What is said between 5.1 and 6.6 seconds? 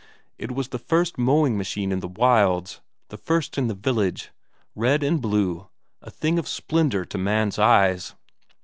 blue, a thing of